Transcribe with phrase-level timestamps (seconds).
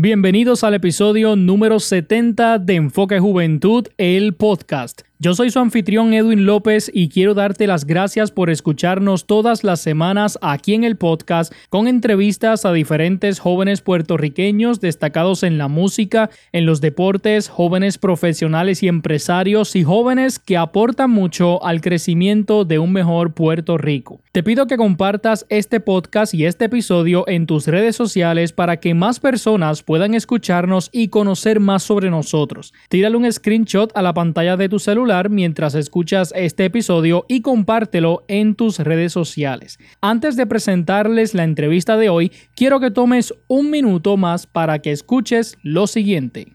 [0.00, 5.07] Bienvenidos al episodio número 70 de Enfoque Juventud, el podcast.
[5.20, 9.80] Yo soy su anfitrión Edwin López y quiero darte las gracias por escucharnos todas las
[9.80, 16.30] semanas aquí en el podcast con entrevistas a diferentes jóvenes puertorriqueños destacados en la música,
[16.52, 22.78] en los deportes, jóvenes profesionales y empresarios y jóvenes que aportan mucho al crecimiento de
[22.78, 24.20] un mejor Puerto Rico.
[24.30, 28.94] Te pido que compartas este podcast y este episodio en tus redes sociales para que
[28.94, 32.72] más personas puedan escucharnos y conocer más sobre nosotros.
[32.88, 38.24] Tírale un screenshot a la pantalla de tu celular mientras escuchas este episodio y compártelo
[38.28, 39.78] en tus redes sociales.
[40.00, 44.92] Antes de presentarles la entrevista de hoy, quiero que tomes un minuto más para que
[44.92, 46.48] escuches lo siguiente.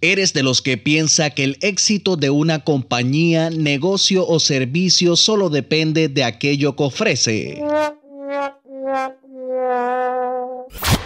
[0.00, 5.48] ¿Eres de los que piensa que el éxito de una compañía, negocio o servicio solo
[5.48, 7.62] depende de aquello que ofrece?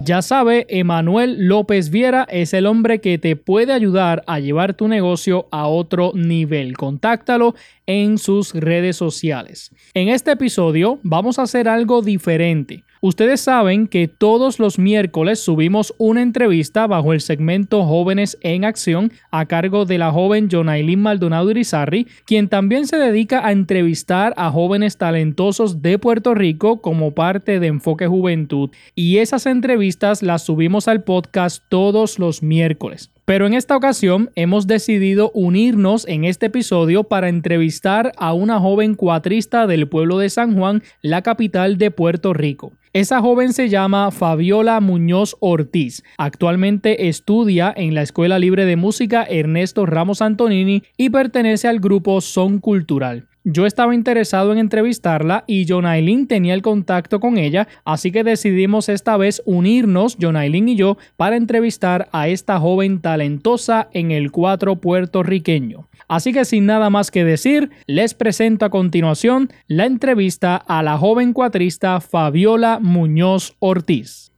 [0.00, 4.86] Ya sabe, Emanuel López Viera es el hombre que te puede ayudar a llevar tu
[4.86, 6.76] negocio a otro nivel.
[6.76, 7.54] Contáctalo
[7.86, 9.72] en sus redes sociales.
[9.94, 12.84] En este episodio vamos a hacer algo diferente.
[13.06, 19.12] Ustedes saben que todos los miércoles subimos una entrevista bajo el segmento Jóvenes en Acción
[19.30, 24.50] a cargo de la joven Jonailin Maldonado Irizarri, quien también se dedica a entrevistar a
[24.50, 28.70] jóvenes talentosos de Puerto Rico como parte de Enfoque Juventud.
[28.94, 33.13] Y esas entrevistas las subimos al podcast todos los miércoles.
[33.24, 38.94] Pero en esta ocasión hemos decidido unirnos en este episodio para entrevistar a una joven
[38.94, 42.72] cuatrista del pueblo de San Juan, la capital de Puerto Rico.
[42.92, 46.04] Esa joven se llama Fabiola Muñoz Ortiz.
[46.18, 52.20] Actualmente estudia en la Escuela Libre de Música Ernesto Ramos Antonini y pertenece al grupo
[52.20, 53.26] Son Cultural.
[53.46, 58.88] Yo estaba interesado en entrevistarla y Jonailin tenía el contacto con ella, así que decidimos
[58.88, 64.76] esta vez unirnos, Jonailin y yo, para entrevistar a esta joven talentosa en el cuatro
[64.76, 65.86] puertorriqueño.
[66.08, 70.96] Así que sin nada más que decir, les presento a continuación la entrevista a la
[70.96, 74.32] joven cuatrista Fabiola Muñoz Ortiz.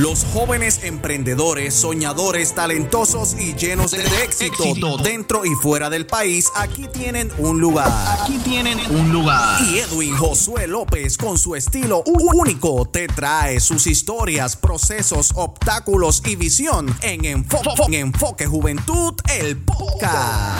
[0.00, 6.88] Los jóvenes emprendedores, soñadores, talentosos y llenos de, éxito, dentro y fuera del país, aquí
[6.88, 7.92] tienen un lugar.
[8.18, 9.60] Aquí tienen un lugar.
[9.64, 16.36] Y Edwin Josué López, con su estilo único, te trae sus historias, procesos, obstáculos y
[16.36, 20.59] visión en Enfoque, en Enfoque Juventud, el podcast.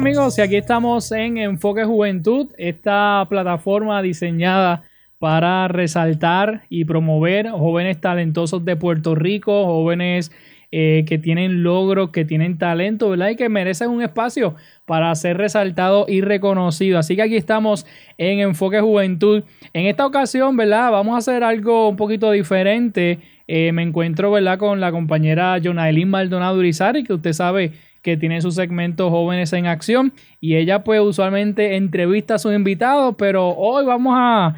[0.00, 4.84] Amigos, y aquí estamos en Enfoque Juventud, esta plataforma diseñada
[5.18, 10.32] para resaltar y promover jóvenes talentosos de Puerto Rico, jóvenes
[10.72, 13.28] eh, que tienen logros, que tienen talento, ¿verdad?
[13.28, 14.54] Y que merecen un espacio
[14.86, 16.98] para ser resaltado y reconocido.
[16.98, 17.84] Así que aquí estamos
[18.16, 19.44] en Enfoque Juventud.
[19.74, 20.92] En esta ocasión, ¿verdad?
[20.92, 23.18] Vamos a hacer algo un poquito diferente.
[23.46, 24.58] Eh, me encuentro, ¿verdad?
[24.58, 29.66] Con la compañera Jonailin Maldonado Urizari, que usted sabe que tiene su segmento Jóvenes en
[29.66, 34.56] Acción y ella pues usualmente entrevista a sus invitados, pero hoy vamos a,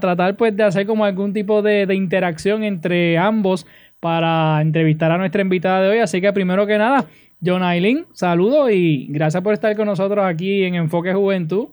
[0.00, 3.66] tratar pues de hacer como algún tipo de, de, interacción entre ambos
[4.00, 5.98] para entrevistar a nuestra invitada de hoy.
[5.98, 7.06] Así que primero que nada,
[7.44, 11.68] John Aileen, saludos y gracias por estar con nosotros aquí en Enfoque Juventud.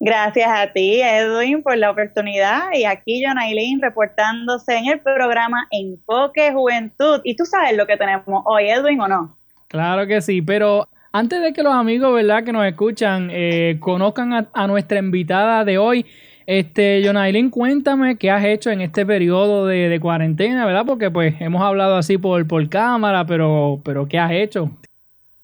[0.00, 2.72] Gracias a ti, Edwin, por la oportunidad.
[2.72, 7.20] Y aquí, John Aileen, reportándose en el programa Enfoque Juventud.
[7.24, 9.36] Y tú sabes lo que tenemos hoy, Edwin, ¿o no?
[9.74, 14.46] Claro que sí, pero antes de que los amigos, ¿verdad?, que nos escuchan, eh, conozcan
[14.52, 16.06] a, nuestra invitada de hoy,
[16.46, 20.84] este, Jonailin, cuéntame qué has hecho en este periodo de, cuarentena, ¿verdad?
[20.86, 24.70] Porque pues hemos hablado así por, por cámara, pero, pero ¿qué has hecho?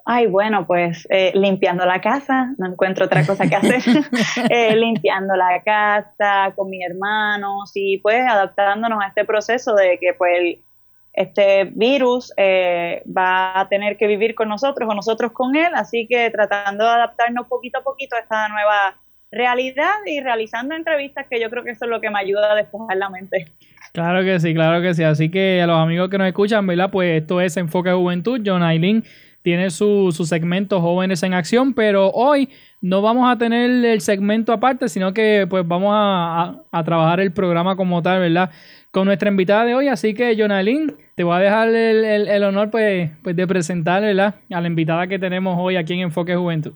[0.06, 3.82] Ay, bueno, pues eh, limpiando la casa, no encuentro otra cosa que hacer.
[4.49, 10.15] Eh, limpiando la casa con mis hermanos y pues adaptándonos a este proceso de que
[10.17, 10.61] pues
[11.12, 16.06] este virus eh, va a tener que vivir con nosotros o nosotros con él, así
[16.08, 18.96] que tratando de adaptarnos poquito a poquito a esta nueva
[19.32, 22.54] realidad y realizando entrevistas que yo creo que eso es lo que me ayuda a
[22.54, 23.46] despejar la mente.
[23.92, 25.02] Claro que sí, claro que sí.
[25.02, 26.90] Así que a los amigos que nos escuchan, ¿verdad?
[26.90, 28.40] Pues esto es Enfoque Juventud.
[28.44, 29.04] John Aileen
[29.42, 32.50] tiene su, su segmento Jóvenes en Acción, pero hoy
[32.81, 37.32] no vamos a tener el segmento aparte, sino que pues vamos a, a trabajar el
[37.32, 38.50] programa como tal, ¿verdad?
[38.91, 39.88] con nuestra invitada de hoy.
[39.88, 44.67] Así que, Jonalyn, te voy a dejar el, honor pues, pues, de presentar a la
[44.67, 46.73] invitada que tenemos hoy aquí en Enfoque Juventud.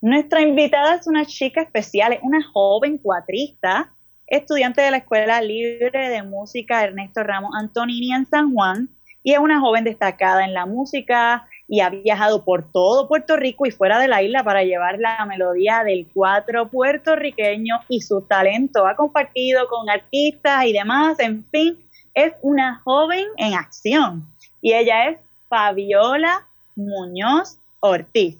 [0.00, 3.92] Nuestra invitada es una chica especial, es una joven cuatrista,
[4.26, 8.88] estudiante de la Escuela Libre de Música Ernesto Ramos Antonini en San Juan,
[9.22, 13.64] y es una joven destacada en la música, y ha viajado por todo Puerto Rico
[13.64, 18.86] y fuera de la isla para llevar la melodía del cuatro puertorriqueño y su talento.
[18.86, 21.78] Ha compartido con artistas y demás, en fin,
[22.12, 24.22] es una joven en acción.
[24.60, 28.36] Y ella es Fabiola Muñoz Ortiz.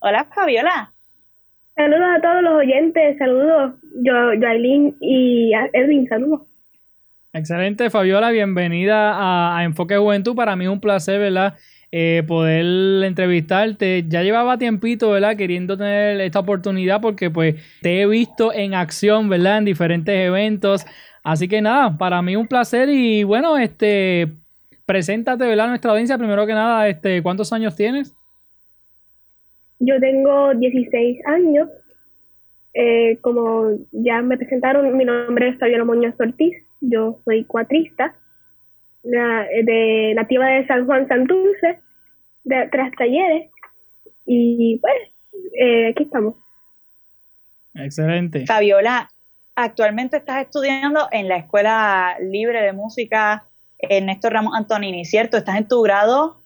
[0.00, 0.92] Hola Fabiola.
[1.76, 4.14] Saludos a todos los oyentes, saludos yo,
[4.46, 6.42] Aileen y Edwin, saludos.
[7.32, 10.36] Excelente, Fabiola, bienvenida a, a Enfoque Juventud.
[10.36, 11.54] Para mí es un placer, ¿verdad?
[11.96, 14.04] Eh, poder entrevistarte.
[14.08, 15.36] Ya llevaba tiempito, ¿verdad?
[15.36, 19.58] Queriendo tener esta oportunidad porque pues te he visto en acción, ¿verdad?
[19.58, 20.84] En diferentes eventos.
[21.22, 24.26] Así que nada, para mí un placer y bueno, este,
[24.84, 25.66] preséntate, ¿verdad?
[25.66, 26.18] A nuestra audiencia.
[26.18, 28.12] Primero que nada, este, ¿cuántos años tienes?
[29.78, 31.68] Yo tengo 16 años.
[32.74, 36.56] Eh, como ya me presentaron, mi nombre es Fabiola Muñoz Ortiz.
[36.80, 38.16] Yo soy cuatrista,
[39.04, 41.83] nativa de San Juan Santurce
[42.44, 43.50] de tres talleres
[44.26, 44.94] y pues
[45.58, 46.34] eh, aquí estamos.
[47.74, 48.46] Excelente.
[48.46, 49.10] Fabiola,
[49.56, 53.44] actualmente estás estudiando en la Escuela Libre de Música
[53.78, 55.36] Ernesto Ramos Antonini, ¿cierto?
[55.36, 56.36] ¿Estás en tu grado?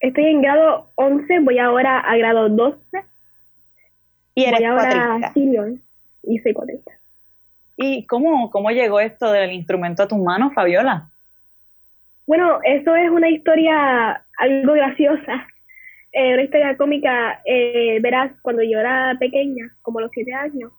[0.00, 2.78] Estoy en grado 11, voy ahora a grado 12.
[4.34, 5.32] Y eres voy ahora
[6.22, 6.92] y soy cuatrista.
[7.76, 11.08] ¿Y cómo, cómo llegó esto del instrumento a tus manos, Fabiola?
[12.26, 15.46] Bueno, eso es una historia algo graciosa,
[16.12, 17.40] eh, una historia cómica.
[17.44, 20.72] Eh, verás, cuando yo era pequeña, como los siete años,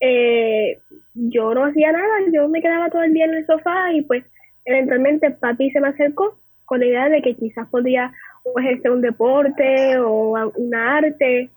[0.00, 0.78] eh,
[1.14, 4.24] yo no hacía nada, yo me quedaba todo el día en el sofá y pues
[4.64, 8.12] eventualmente papi se me acercó con la idea de que quizás podía
[8.56, 11.50] ejercer un deporte o una arte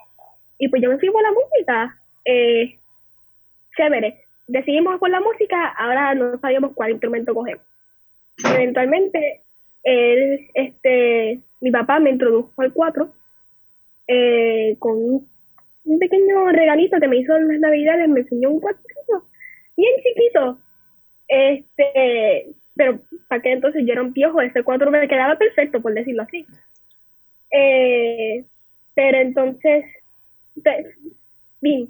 [0.59, 1.97] y pues yo me fui por la música.
[2.25, 2.77] Eh,
[3.75, 7.65] chévere, decidimos por la música, ahora no sabíamos cuál instrumento cogemos
[8.43, 9.41] eventualmente
[9.85, 13.13] él, este, mi papá me introdujo al 4
[14.07, 18.81] eh, con un, pequeño regalito que me hizo en las navidades, me enseñó un 4
[19.77, 20.57] bien chiquito,
[21.27, 25.93] este, pero para que entonces yo era un piojo, ese 4 me quedaba perfecto, por
[25.93, 26.45] decirlo así.
[27.51, 28.43] Eh,
[28.95, 29.85] pero entonces,
[31.61, 31.89] bien,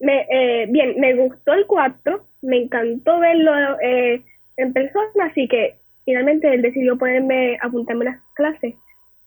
[0.00, 4.22] me, eh, bien, me gustó el 4, me encantó verlo eh,
[4.56, 8.74] en persona, así que finalmente él decidió ponerme, apuntarme a las clases.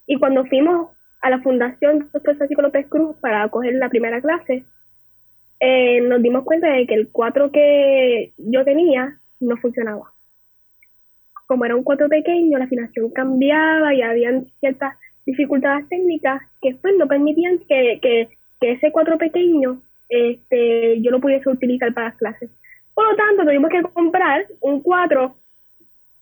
[0.08, 0.90] Y cuando fuimos
[1.22, 2.38] a la Fundación Dr.
[2.38, 4.64] Francisco López Cruz para coger la primera clase,
[5.60, 10.14] eh, nos dimos cuenta de que el 4 que yo tenía no funcionaba.
[11.46, 14.96] Como era un 4 pequeño, la afinación cambiaba y habían ciertas
[15.26, 18.30] dificultades técnicas que pues no permitían que,
[18.62, 22.50] ese cuatro pequeño este, yo lo pudiese utilizar para las clases.
[22.94, 25.36] Por lo tanto, tuvimos que comprar un cuatro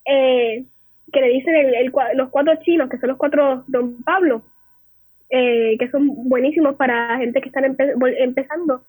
[0.07, 0.65] eh,
[1.11, 4.43] que le dicen el, los cuatro chinos, que son los cuatro Don Pablo,
[5.29, 7.75] eh, que son buenísimos para gente que están
[8.19, 8.83] empezando.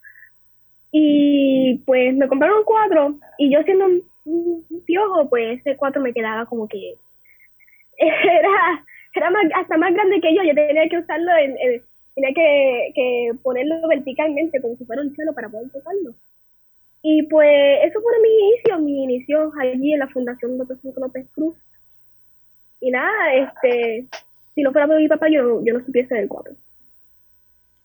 [0.91, 4.03] Y pues me compraron cuatro y yo siendo un,
[4.87, 6.95] piojo, pues ese cuatro me quedaba como que
[7.99, 8.85] era,
[9.15, 11.57] era hasta más grande que yo, yo tenía que usarlo, en,
[12.15, 16.15] tenía que, ponerlo verticalmente como si fuera un cielo para poder tocarlo.
[17.03, 20.79] Y pues eso fue mi inicio, mi inicio allí en la Fundación Dr.
[20.97, 21.55] López Cruz.
[22.81, 24.07] Y nada, este,
[24.55, 26.55] si no fuera por mi papá, yo, yo no supiese del cuatro.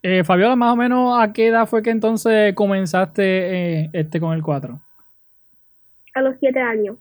[0.05, 4.33] Eh, Fabiola, más o menos, ¿a qué edad fue que entonces comenzaste eh, este con
[4.33, 4.77] el 4?
[6.15, 6.97] A los 7 años.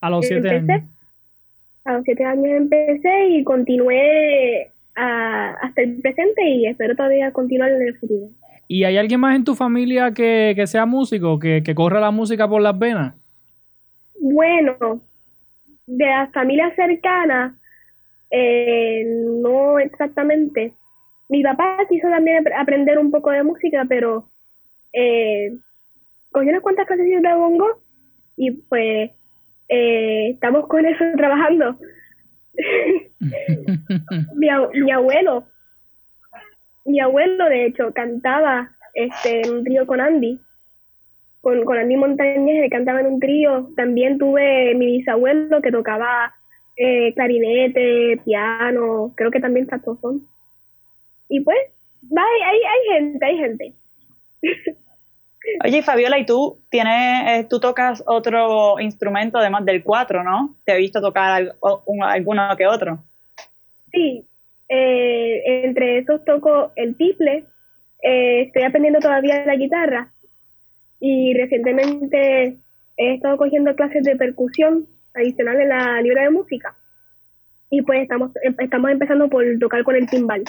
[0.00, 0.82] A los 7 años.
[1.84, 7.82] A los 7 años empecé y continué hasta el presente y espero todavía continuar en
[7.82, 8.28] el futuro.
[8.66, 12.48] ¿Y hay alguien más en tu familia que, sea músico, que, que corra la música
[12.48, 13.14] por las venas?
[14.20, 15.00] Bueno,
[15.86, 17.54] de las familias cercanas,
[18.30, 19.04] eh,
[19.42, 20.72] no exactamente
[21.28, 24.28] mi papá quiso también aprender un poco de música, pero
[24.92, 25.52] eh,
[26.30, 27.66] cogió unas cuantas clases de bongo
[28.36, 29.10] y pues
[29.68, 31.76] eh, estamos con eso trabajando.
[34.36, 35.44] mi, mi, abuelo,
[36.84, 40.40] mi abuelo de hecho cantaba este, en un trío con Andy,
[41.40, 43.68] con, con Andy Montañez, él cantaba en un trío.
[43.76, 46.34] También tuve mi bisabuelo que tocaba
[46.76, 50.26] eh, clarinete, piano, creo que también saxofón.
[51.28, 51.58] Y pues,
[52.16, 53.72] hay, hay, hay gente, hay gente.
[55.64, 60.54] Oye, Fabiola, ¿y tú tienes, eh, tú tocas otro instrumento además del cuatro, ¿no?
[60.64, 62.98] ¿Te he visto tocar alguno que otro?
[63.92, 64.26] Sí,
[64.68, 67.44] eh, entre esos toco el tiple,
[68.02, 70.12] eh, estoy aprendiendo todavía la guitarra
[71.00, 72.56] y recientemente
[72.96, 76.76] he estado cogiendo clases de percusión adicional en la libra de música
[77.70, 80.44] y pues estamos, estamos empezando por tocar con el timbal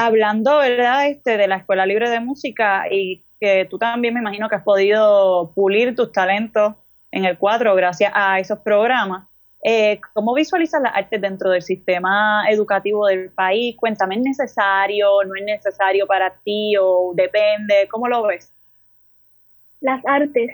[0.00, 1.08] hablando, ¿verdad?
[1.08, 4.62] Este, de la Escuela Libre de Música y que tú también me imagino que has
[4.62, 6.74] podido pulir tus talentos
[7.10, 9.28] en el cuadro gracias a esos programas.
[9.62, 13.76] Eh, ¿Cómo visualizas las artes dentro del sistema educativo del país?
[13.76, 17.86] Cuéntame, ¿es necesario, no es necesario para ti o depende?
[17.90, 18.52] ¿Cómo lo ves?
[19.80, 20.50] Las artes.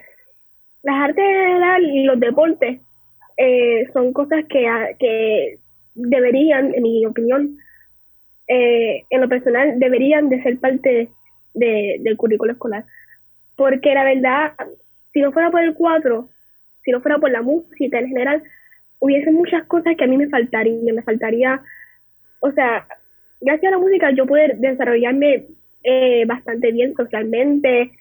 [0.83, 1.25] Las artes
[1.83, 2.81] y los deportes
[3.37, 4.67] eh, son cosas que,
[4.99, 5.59] que
[5.95, 7.57] deberían, en mi opinión,
[8.49, 11.09] eh, en lo personal deberían de ser parte
[11.55, 12.85] del currículo escolar.
[13.57, 14.53] Porque la verdad,
[15.13, 16.29] si no fuera por el cuatro,
[16.85, 18.43] si no fuera por la música en general,
[18.99, 20.95] hubiese muchas cosas que a mí me faltarían.
[20.95, 21.61] Me faltaría,
[22.41, 22.87] o sea,
[23.41, 25.47] gracias a la música yo pude desarrollarme
[25.83, 27.93] eh, bastante bien socialmente,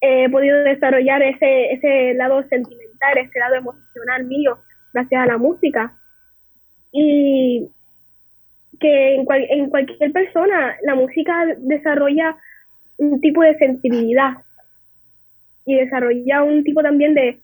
[0.00, 4.58] he podido desarrollar ese, ese lado sentimental, ese lado emocional mío,
[4.92, 5.92] gracias a la música.
[6.92, 7.68] Y
[8.80, 12.36] que en, en cualquier persona la música desarrolla
[12.96, 14.38] un tipo de sensibilidad
[15.64, 17.40] y desarrolla un tipo también de,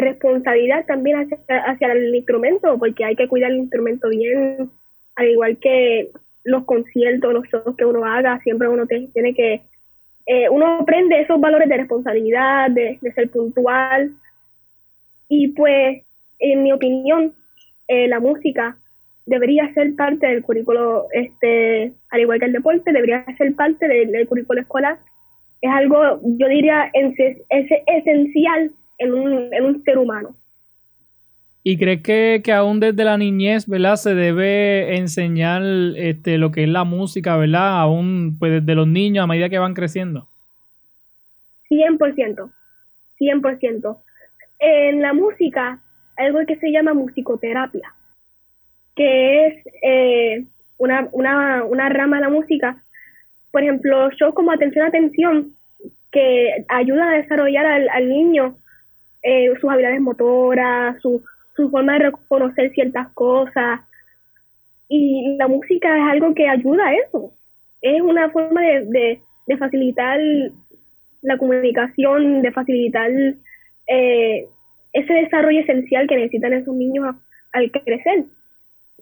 [0.00, 4.70] responsabilidad también hacia, hacia, el instrumento, porque hay que cuidar el instrumento bien,
[5.16, 6.10] al igual que
[6.44, 9.62] los conciertos, los shows que uno haga, siempre uno tiene que,
[10.26, 14.12] eh, uno aprende esos valores de responsabilidad, de, ser puntual,
[15.28, 16.02] y pues,
[16.38, 17.32] en mi opinión,
[17.88, 18.76] eh, la música
[19.26, 24.26] debería ser parte del currículo, este, al igual que el deporte, debería ser parte del,
[24.28, 24.98] currículo escolar.
[25.60, 27.14] Es algo, yo diría, es,
[27.86, 30.36] esencial en un, en un ser humano.
[31.62, 33.96] ¿Y crees que, que, aún desde la niñez, ¿verdad?
[33.96, 35.62] Se debe enseñar
[35.96, 37.80] este, lo que es la música, ¿verdad?
[37.80, 40.28] Aún pues desde los niños a medida que van creciendo.
[41.70, 42.50] 100%,
[43.18, 43.98] 100%.
[44.58, 45.80] En la música,
[46.16, 47.94] algo que se llama musicoterapia
[48.94, 50.44] que es eh,
[50.78, 52.82] una, una, una rama de la música.
[53.50, 55.52] Por ejemplo, shows como Atención, Atención,
[56.10, 58.56] que ayuda a desarrollar al, al niño
[59.24, 61.24] eh, sus habilidades motoras, su,
[61.56, 63.80] su forma de reconocer ciertas cosas.
[64.88, 67.32] Y la música es algo que ayuda a eso.
[67.80, 70.20] Es una forma de, de, facilitar
[71.22, 73.10] la comunicación, de facilitar
[73.86, 74.46] eh,
[74.92, 77.16] ese desarrollo esencial que necesitan esos niños
[77.52, 78.26] al crecer.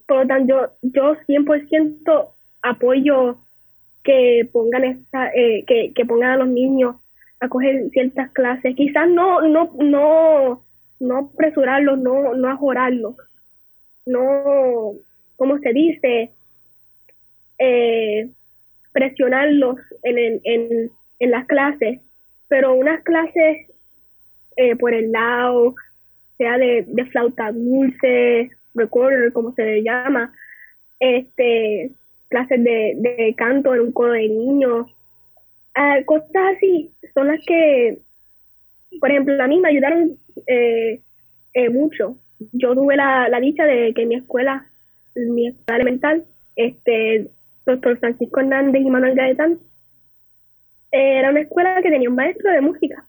[0.06, 2.28] Por lo tanto, yo, yo 100%
[2.62, 3.38] apoyo
[4.04, 6.96] que pongan esta, eh, que, que pongan a los niños
[7.42, 8.76] a coger ciertas clases.
[8.76, 10.62] Quizás no, no, no,
[11.00, 13.16] no apresurarlos, no, no ajorarlos.
[14.06, 14.92] No,
[15.36, 16.30] como se dice,
[17.58, 18.30] eh,
[18.92, 22.00] presionarlos en, en, en, las clases,
[22.48, 23.66] pero unas clases
[24.56, 25.74] eh, por el lado,
[26.38, 30.32] sea de, de flauta dulce, recorder, como se le llama,
[31.00, 31.90] este,
[32.28, 34.86] clases de, de canto en un coro de niños,
[35.74, 37.98] ah, cosas así son las que,
[39.00, 41.00] por ejemplo, a mí me ayudaron eh,
[41.54, 42.16] eh, mucho.
[42.52, 44.66] Yo tuve la, dicha de que mi escuela,
[45.14, 46.24] mi escuela elemental,
[46.56, 47.30] este,
[47.66, 49.58] doctor Francisco Hernández y Manuel Gaetán,
[50.90, 53.06] era una escuela que tenía un maestro de música.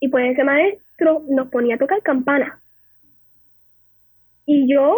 [0.00, 2.60] Y pues ese maestro nos ponía a tocar campanas.
[4.44, 4.96] Y yo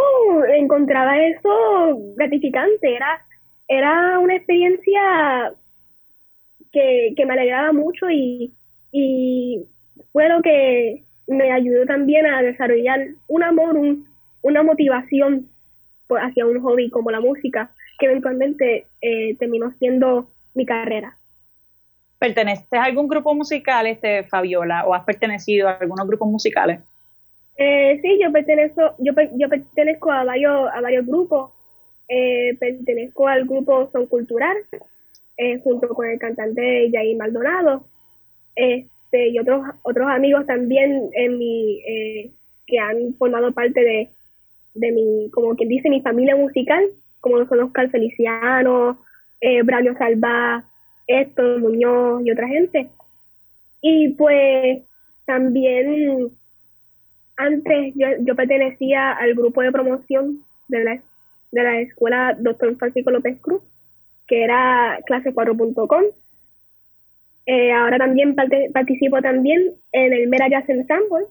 [0.54, 3.25] encontraba eso gratificante, era,
[3.68, 5.53] era una experiencia
[6.75, 8.53] que, que me alegraba mucho y,
[8.93, 9.65] y
[10.13, 14.07] fue lo que me ayudó también a desarrollar un amor, un,
[14.43, 15.49] una motivación
[16.11, 21.17] hacia un hobby como la música, que eventualmente eh, terminó siendo mi carrera.
[22.19, 26.81] ¿Perteneces a algún grupo musical, este Fabiola, o has pertenecido a algunos grupos musicales?
[27.57, 31.53] Eh, sí, yo pertenezco, yo, yo pertenezco a varios, a varios grupos.
[32.09, 34.57] Eh, pertenezco al grupo Son Cultural,
[35.37, 37.87] eh, junto con el cantante Jair Maldonado.
[38.57, 41.81] Este, y otros, otros amigos también en mi,
[42.66, 43.81] que han formado parte
[44.75, 46.85] de, mi, como quien dice, mi familia musical,
[47.20, 48.99] como son Oscar Feliciano,
[49.40, 50.64] eh, Braulio Salva,
[51.07, 52.88] Héctor Muñoz y otra gente.
[53.81, 54.83] Y pues
[55.27, 56.31] también
[57.37, 61.03] antes yo, yo pertenecía al grupo de promoción de la,
[61.53, 62.77] de la escuela Dr.
[62.77, 63.62] Francisco López Cruz,
[64.27, 66.05] que era clase4.com.
[67.47, 68.35] Eh, ahora también
[68.73, 71.27] participo también en el Mera Jazz Ensemble,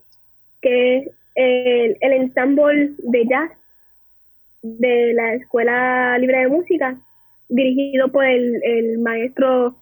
[0.62, 3.52] que es el, el ensemble de jazz
[4.62, 6.98] de la Escuela Libre de Música,
[7.50, 9.76] dirigido por el, el maestro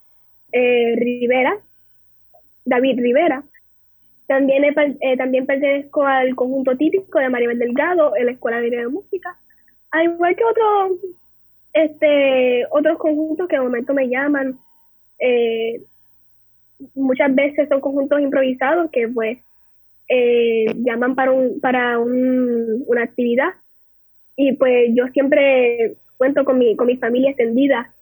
[0.51, 1.57] eh, Rivera,
[2.65, 3.43] David Rivera.
[4.27, 8.87] También, eh, también pertenezco al conjunto típico de Maribel Delgado en la Escuela Libre de
[8.87, 9.37] Música,
[9.91, 10.99] al igual que otros
[11.73, 14.59] este, otros conjuntos que de momento me llaman.
[15.19, 15.81] Eh,
[16.95, 19.37] muchas veces son conjuntos improvisados que pues
[20.07, 23.49] eh, llaman para, un, para un, una actividad
[24.35, 27.93] y pues yo siempre cuento con mi, con mi familia extendida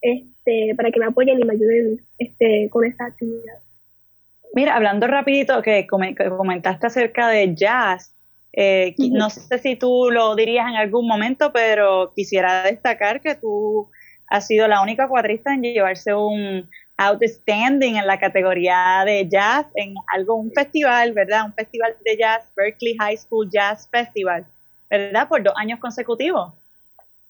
[0.00, 3.58] este, para que me apoyen y me ayuden este, con esa actividad.
[4.54, 8.11] Mira, hablando rapidito que comentaste acerca de jazz,
[8.52, 13.90] eh, no sé si tú lo dirías en algún momento, pero quisiera destacar que tú
[14.28, 19.94] has sido la única cuadrista en llevarse un outstanding en la categoría de jazz en
[20.14, 21.46] algo, un festival, ¿verdad?
[21.46, 24.44] Un festival de jazz, Berkeley High School Jazz Festival,
[24.90, 25.28] ¿verdad?
[25.28, 26.52] Por dos años consecutivos.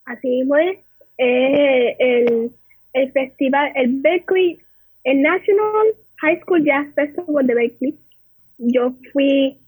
[0.04, 0.78] Así mismo es.
[1.18, 2.50] el,
[2.94, 4.58] el festival, el Berkeley,
[5.04, 7.98] el National High School Jazz Festival de Berkeley.
[8.58, 9.61] Yo fui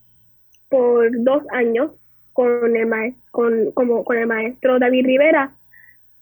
[0.75, 1.93] por dos años
[2.33, 5.53] con el, maestro, con, el maestro David Rivera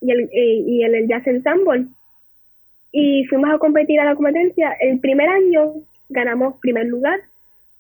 [0.03, 1.87] y el, y el Jazz Ensemble
[2.93, 4.77] y fuimos a competir a la competencia.
[4.79, 5.73] El primer año
[6.11, 7.19] ganamos primer lugar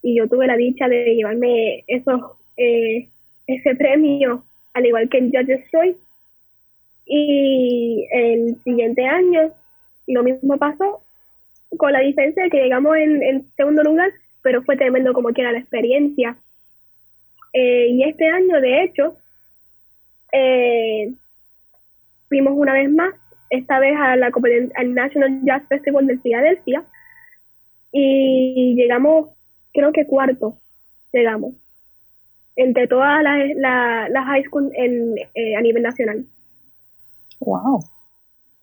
[0.00, 2.20] y yo tuve la dicha de llevarme esos,
[2.56, 3.08] eh,
[3.46, 6.00] ese premio, al igual que en Judges Choice.
[7.04, 9.52] Y el siguiente año
[10.06, 11.02] lo mismo pasó,
[11.76, 14.10] con la diferencia de que llegamos en, segundo lugar,
[14.42, 16.36] pero fue tremendo como quiera la experiencia.
[17.52, 19.16] Eh, y este año, de hecho,
[20.32, 21.12] eh,
[22.28, 23.14] fuimos una vez más
[23.50, 24.30] esta vez a la
[24.76, 26.84] al National Jazz Festival de Filadelfia
[27.92, 29.28] y llegamos,
[29.74, 30.58] creo que cuarto,
[31.12, 31.54] llegamos,
[32.56, 36.24] entre todas las la, high school en, eh, a nivel nacional.
[37.40, 37.84] Wow.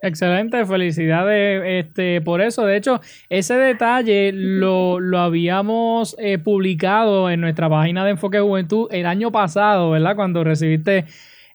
[0.02, 2.66] Excelente, felicidades este, por eso.
[2.66, 8.88] De hecho, ese detalle lo, lo habíamos eh, publicado en nuestra página de Enfoque Juventud
[8.92, 10.16] el año pasado, ¿verdad?
[10.16, 11.06] Cuando recibiste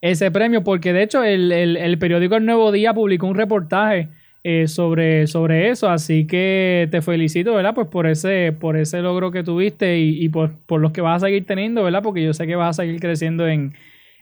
[0.04, 4.08] ese premio, porque de hecho el, periódico El Nuevo Día publicó un reportaje
[4.42, 7.74] eh, sobre, sobre eso, así que te felicito, ¿verdad?
[7.74, 11.46] Pues por ese, por ese logro que tuviste y, por, los que vas a seguir
[11.46, 12.02] teniendo, ¿verdad?
[12.02, 13.72] Porque yo sé que vas a seguir creciendo en,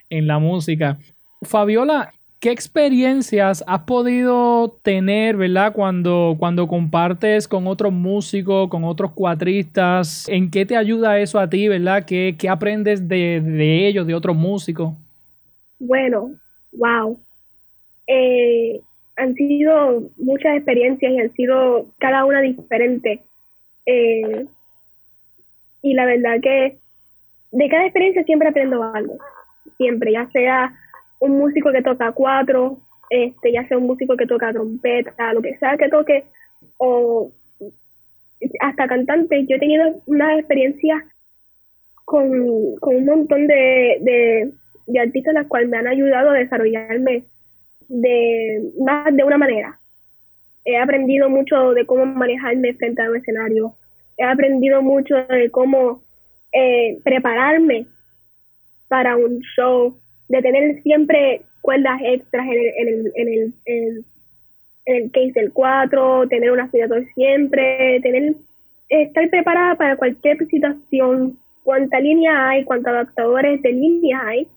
[0.08, 0.98] la música.
[1.42, 5.72] Fabiola, ¿qué experiencias has podido tener, ¿verdad?
[5.72, 11.48] Cuando, cuando compartes con otros músicos, con otros cuatristas, ¿en qué te ayuda eso a
[11.48, 12.05] ti, ¿verdad?
[12.05, 14.92] ¿Qué, qué aprendes de, de ellos, de otros músicos?
[15.78, 16.33] Bueno,
[16.72, 17.16] wow.
[18.09, 18.81] Eh,
[19.16, 23.20] han sido muchas experiencias y han sido cada una diferente.
[23.87, 24.46] Eh,
[25.81, 26.76] y la verdad que
[27.52, 29.16] de cada experiencia siempre aprendo algo.
[29.76, 30.76] Siempre, ya sea
[31.22, 35.56] un músico que toca cuatro, este, ya sea un músico que toca trompeta, lo que
[35.58, 36.24] sea que toque,
[36.78, 37.30] o
[38.61, 39.46] hasta cantante.
[39.46, 41.04] Yo he tenido una experiencia
[42.04, 44.52] con, un montón de, de,
[44.88, 47.22] de artistas las cuales me han ayudado a desarrollarme
[47.88, 49.78] de más de una manera.
[50.64, 53.76] He aprendido mucho de cómo manejarme frente a un escenario.
[54.16, 56.02] He aprendido mucho de cómo
[56.52, 57.87] eh, prepararme
[58.88, 64.04] para un show, de tener siempre cuerdas extras en el, en el, en el,
[64.85, 68.35] en el, case del 4, tener un aspirador siempre, tener
[69.00, 74.48] estar preparada para cualquier situación, cuánta línea hay, cuántos adaptadores de línea hay.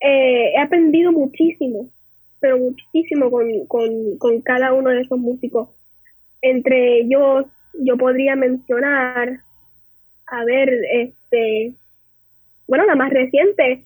[0.00, 1.86] Eh, he aprendido muchísimo,
[2.40, 5.68] pero muchísimo con, con, con cada uno de esos músicos.
[6.40, 9.40] Entre ellos, yo podría mencionar,
[10.26, 11.74] a ver, este,
[12.66, 13.84] bueno, la más reciente,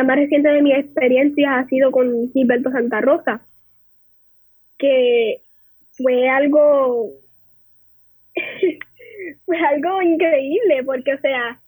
[0.00, 3.42] la más reciente de mi experiencia ha sido con Gilberto Santa Rosa,
[4.78, 5.42] que
[5.92, 7.10] fue algo,
[9.44, 11.60] fue algo increíble, porque, o sea,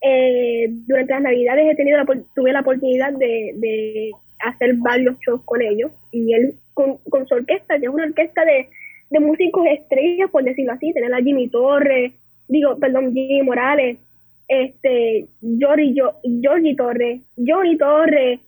[0.00, 5.60] eh, durante las navidades he tenido la, tuve la oportunidad de, hacer varios shows con
[5.60, 8.68] ellos, y él con, su orquesta, que es una orquesta de,
[9.10, 12.12] de músicos estrellas, por decirlo así, tener a Jimmy Torres,
[12.46, 13.98] digo, perdón, Jimmy Morales,
[14.48, 15.26] este,
[15.60, 15.96] Jordi,
[16.42, 18.40] Jordi Torres, Johnny Torres,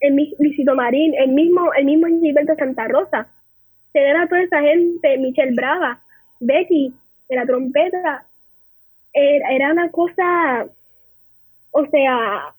[0.00, 3.28] el Luisito Marín, el mismo, el mismo Gilberto Santa Rosa.
[3.92, 6.00] Tener a toda esa gente, Michelle Brava,
[6.40, 6.92] Becky,
[7.28, 8.26] de la trompeta,
[9.12, 10.66] era, una cosa,
[11.70, 12.54] o sea,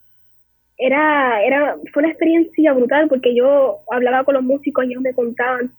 [0.78, 5.14] era, era, fue una experiencia brutal porque yo hablaba con los músicos y ellos me
[5.14, 5.72] contaban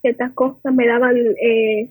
[0.00, 1.90] ciertas cosas, me daban eh,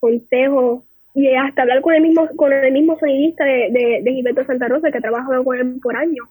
[0.00, 0.82] consejos
[1.14, 4.90] y hasta hablar con el mismo con el mismo sonidista de, de, Gilberto Santa Rosa
[4.90, 6.26] que ha trabajado con él por años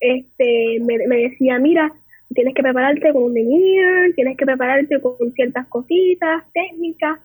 [0.00, 1.92] este me, decía mira
[2.34, 7.18] tienes que prepararte con un veneer tienes que prepararte con ciertas cositas técnicas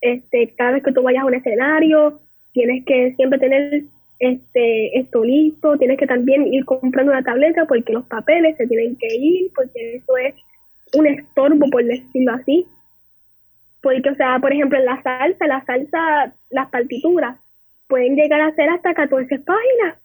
[0.00, 2.20] este cada vez que tú vayas a un escenario
[2.52, 3.84] tienes que siempre tener
[4.18, 8.96] este esto listo tienes que también ir comprando una tableta porque los papeles se tienen
[8.96, 10.34] que ir porque eso es
[10.92, 12.66] un estorbo por decirlo así
[13.82, 17.38] porque, o sea, por ejemplo, en la salsa, la salsa, las partituras
[17.88, 19.98] pueden llegar a ser hasta 14 páginas.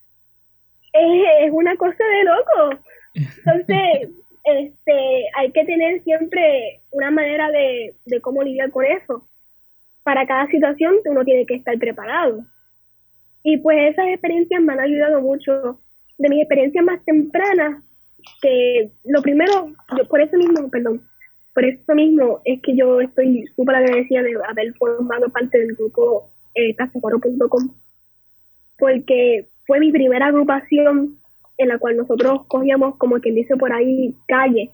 [0.93, 2.81] Es, una cosa de loco.
[3.13, 4.09] Entonces,
[4.43, 9.27] este, hay que tener siempre una manera de, de cómo lidiar con eso.
[10.03, 12.45] Para cada situación uno tiene que estar preparado.
[13.43, 15.79] Y pues esas experiencias me han ayudado mucho.
[16.17, 17.83] De mis experiencias más tempranas,
[18.41, 21.01] que lo primero, yo por eso mismo, perdón,
[21.55, 26.29] por eso mismo es que yo estoy súper agradecida de haber formado parte del grupo
[26.53, 26.75] eh,
[28.77, 31.17] porque fue mi primera agrupación
[31.57, 34.69] en la cual nosotros cogíamos, como quien dice por ahí, calle.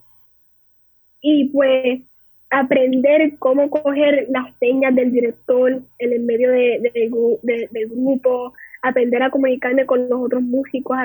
[1.22, 2.02] Y pues
[2.50, 9.86] aprender cómo coger las señas del director en el medio del grupo, aprender a comunicarme
[9.86, 10.98] con los otros músicos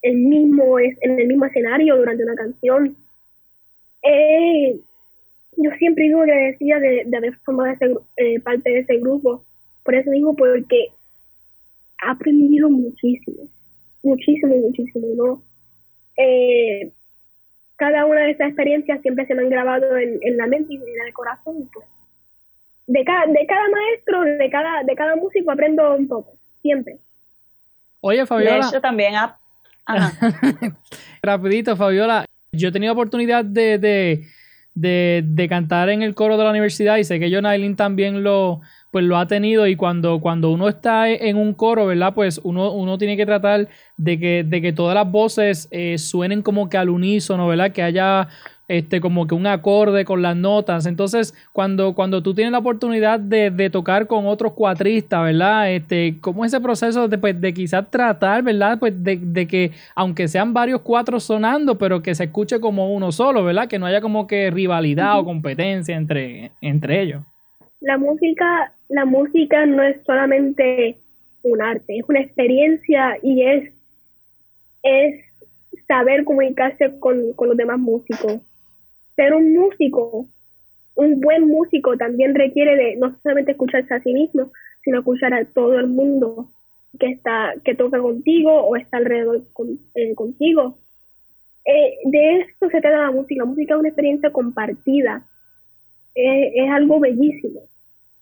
[0.00, 2.96] el mismo, en el mismo escenario durante una canción
[4.02, 4.80] eh,
[5.56, 9.44] yo siempre digo agradecida de, de haber formado eh, parte de ese grupo.
[9.84, 13.48] Por eso digo, porque he aprendido muchísimo,
[14.02, 15.42] muchísimo, muchísimo, ¿no?
[16.16, 16.92] Eh,
[17.76, 21.06] cada una de esas experiencias siempre se me han grabado en, la mente y en
[21.06, 21.68] el corazón.
[21.72, 21.86] Pues.
[22.86, 26.98] De, cada, de cada maestro, de cada, de cada músico aprendo un poco, siempre.
[28.00, 28.70] Oye, Fabiola.
[28.70, 29.14] De también
[31.22, 32.24] Rapidito, Fabiola.
[32.52, 33.78] Yo he tenido oportunidad de,
[34.74, 38.24] de, de, cantar en el coro de la universidad y sé que John Aileen también
[38.24, 38.60] lo,
[38.90, 42.12] pues lo ha tenido y cuando, cuando uno está en un coro, ¿verdad?
[42.12, 46.42] Pues uno, uno tiene que tratar de que, de que todas las voces eh, suenen
[46.42, 47.70] como que al unísono, ¿verdad?
[47.70, 48.26] Que haya
[48.70, 50.86] este, como que un acorde con las notas.
[50.86, 55.72] Entonces, cuando, cuando tú tienes la oportunidad de, de tocar con otros cuatristas, ¿verdad?
[55.72, 58.78] Este, ¿Cómo ese proceso de, pues, de quizás tratar, ¿verdad?
[58.78, 63.10] Pues de, de, que, aunque sean varios cuatro sonando, pero que se escuche como uno
[63.10, 63.66] solo, ¿verdad?
[63.66, 67.24] Que no haya como que rivalidad o competencia entre, entre ellos.
[67.80, 70.96] La música, la música no es solamente
[71.42, 73.72] un arte, es una experiencia y es,
[74.84, 75.24] es
[75.88, 78.40] saber comunicarse con, con los demás músicos
[79.20, 80.28] ser un músico,
[80.94, 84.50] un buen músico también requiere de no solamente escucharse a sí mismo,
[84.82, 86.48] sino escuchar a todo el mundo
[86.98, 89.42] que está que toca contigo o está alrededor
[89.94, 90.78] eh, contigo.
[91.66, 93.44] Eh, de eso se trata la música.
[93.44, 95.26] La música es una experiencia compartida.
[96.14, 97.60] es algo bellísimo.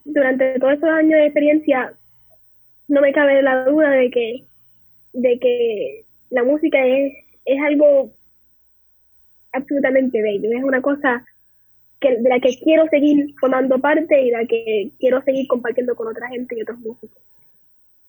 [0.04, 1.92] Durante todos esos años de experiencia,
[2.88, 4.44] no me cabe la duda de que,
[5.12, 7.12] de que la música es,
[7.44, 8.17] es algo
[9.52, 10.50] absolutamente bello.
[10.56, 11.24] Es una cosa
[12.00, 15.94] que, de la que quiero seguir formando parte y de la que quiero seguir compartiendo
[15.94, 17.22] con otra gente y otros músicos.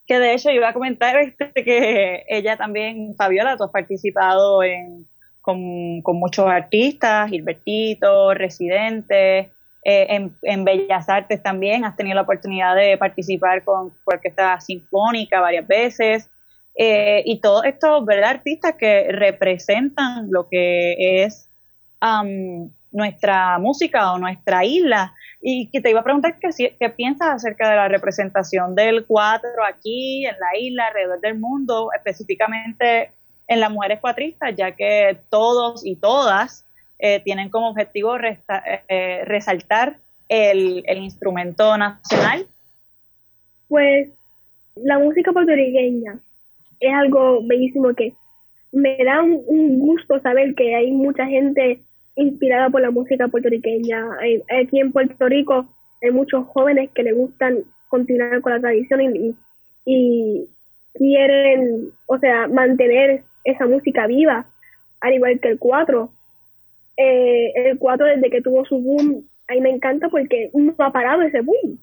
[0.06, 5.06] Que de hecho iba a comentar este, que ella también, Fabiola, tú has participado en,
[5.42, 9.50] con, con muchos artistas, Gilbertito, Residentes,
[9.86, 15.40] eh, en, en, Bellas Artes también has tenido la oportunidad de participar con, Orquesta Sinfónica
[15.40, 16.30] varias veces.
[16.82, 18.30] Eh, y todos estos ¿verdad?
[18.30, 21.50] artistas que representan lo que es
[22.92, 25.14] nuestra música o nuestra isla.
[25.42, 30.26] Y que te iba a preguntar qué, piensas acerca de la representación del cuatro aquí,
[30.26, 33.12] en la isla, alrededor del mundo, específicamente
[33.48, 36.66] en las mujeres cuatristas, ya que todos y todas
[36.98, 39.98] eh, tienen como objetivo eh, resaltar
[40.30, 42.48] el, instrumento nacional?
[43.68, 44.10] Pues
[44.76, 46.20] la música puertorriqueña
[46.80, 48.14] es algo bellísimo que
[48.72, 51.82] me da un, gusto saber que hay mucha gente
[52.16, 54.06] inspirada por la música puertorriqueña.
[54.62, 55.68] aquí en Puerto Rico
[56.02, 59.36] hay muchos jóvenes que le gustan continuar con la tradición y,
[59.86, 60.48] y
[60.94, 64.46] quieren, o sea, mantener esa música viva,
[65.02, 66.12] al igual que el cuatro.
[67.02, 70.92] Eh, el 4 desde que tuvo su boom, a mí me encanta porque no ha
[70.92, 71.80] parado ese boom.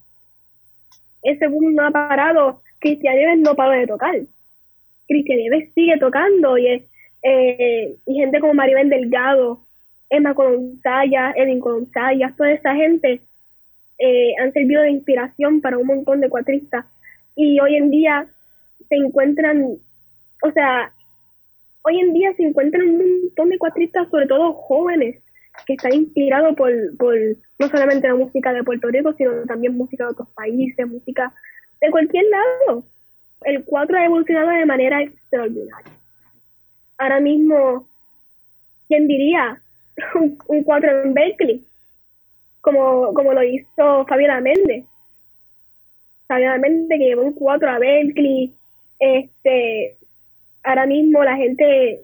[1.23, 4.15] Ese boom no ha parado, Cristian Nieves no paró de tocar.
[5.09, 6.85] Cristian Nieves sigue tocando y,
[7.23, 9.61] eh, y gente como Maribel Delgado,
[10.11, 13.21] Emma Colonsaya, Edwin Colonsaya, toda esa gente
[13.99, 16.85] eh, han servido de inspiración para un montón de cuatristas
[17.35, 18.27] y hoy en día
[18.89, 19.77] se encuentran,
[20.43, 20.93] o sea,
[21.83, 25.23] hoy en día se encuentran un montón de cuatristas, sobre todo jóvenes,
[25.67, 27.15] que están inspirados por, por
[27.59, 31.33] no solamente la música de Puerto Rico, sino también música de otros países, música
[31.81, 32.85] de cualquier lado.
[33.43, 35.93] El cuatro ha evolucionado de manera extraordinaria.
[36.99, 37.87] Ahora mismo,
[38.89, 39.61] ¿quién diría?
[40.49, 41.65] un cuatro en Berkeley,
[42.61, 44.85] como, como lo hizo Fabiola Méndez.
[46.27, 48.55] Fabiola Méndez que llevó un cuatro a Berkeley,
[48.99, 49.97] este,
[50.65, 52.01] ahora mismo la gente,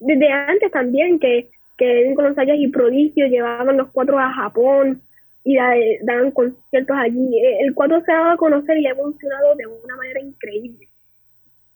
[0.00, 5.02] desde antes también, que, que años y prodigios llevaban los cuatro a Japón
[5.44, 5.56] y
[6.02, 7.38] daban conciertos allí.
[7.38, 10.88] Eh, el cuatro se ha dado a conocer y ha evolucionado de una manera increíble.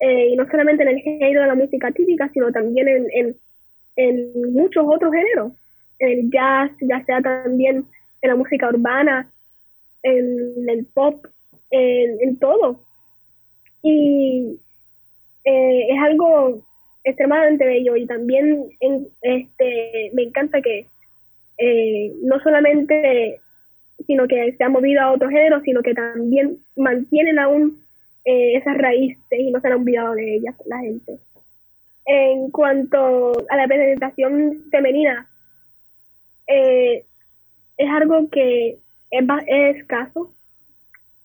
[0.01, 3.37] Eh, y no solamente en el género de la música típica, sino también en, en,
[3.97, 5.53] en muchos otros géneros.
[5.99, 7.85] En el jazz, ya sea también
[8.23, 9.31] en la música urbana,
[10.03, 11.27] en el pop,
[11.71, 12.81] en, en todo.
[13.83, 14.59] Y
[15.45, 16.63] eh, es algo
[17.05, 18.71] extremadamente bello y también
[19.23, 20.87] este, me encanta que
[21.59, 23.41] eh, no solamente
[24.07, 27.85] sino que se ha movido a otro género, sino que también mantienen aún
[28.25, 31.19] eh, esas raíces y no se han olvidado de ellas la gente.
[32.07, 35.29] En cuanto a la presentación femenina,
[36.47, 38.79] es algo que
[39.11, 40.33] es, es escaso,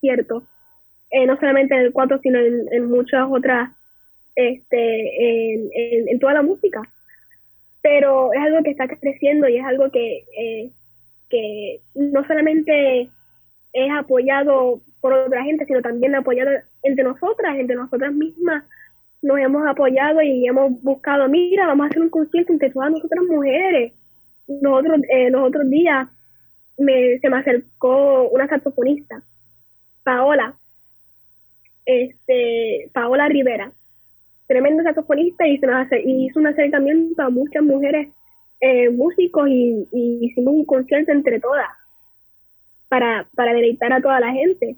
[0.01, 0.43] cierto,
[1.25, 3.69] no solamente en el 4, sino en, en muchas otras
[4.35, 5.69] este, en,
[6.09, 6.81] en, toda la música.
[7.81, 10.71] Pero es algo que está creciendo y es algo que, eh,
[11.33, 13.09] que no solamente
[13.73, 16.51] es apoyado por otra gente, sino también apoyado
[16.83, 18.63] entre nosotras, entre nosotras mismas.
[19.23, 23.23] Nos hemos apoyado y hemos buscado, mira, vamos a hacer un concierto entre todas nosotras
[23.27, 23.93] mujeres.
[24.47, 26.07] Nosotros, eh, los otros días
[26.77, 29.23] me, se me acercó una saxofonista,
[30.03, 30.55] Paola,
[31.83, 33.71] este, Paola Rivera,
[34.45, 38.09] tremendo saxofonista y, se nos hace, y hizo un acercamiento a muchas mujeres
[38.65, 41.67] eh, músicos y, hicimos un concierto entre todas
[42.87, 44.77] para, para deleitar a toda la gente.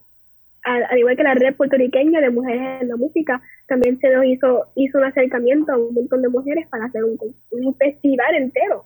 [0.63, 4.65] Al, igual que la red puertorriqueña de mujeres en la música, también se nos hizo,
[4.75, 7.17] hizo un acercamiento a un montón de mujeres para hacer un,
[7.51, 8.85] un festival entero.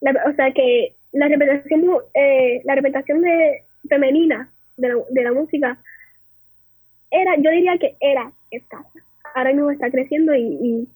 [0.00, 1.82] o sea que la representación,
[2.14, 5.78] eh, la representación de, femenina de la, de la música
[7.10, 9.00] era, yo diría que era escasa
[9.36, 10.88] ahora mismo está creciendo y, y,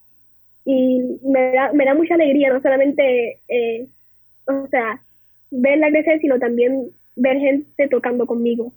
[0.65, 3.87] me, da, me da mucha alegría, no solamente, eh,
[4.47, 5.01] o sea,
[5.51, 8.73] verla crecer, sino también ver gente tocando conmigo.